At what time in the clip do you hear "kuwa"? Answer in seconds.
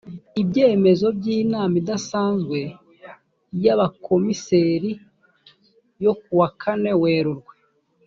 6.21-6.47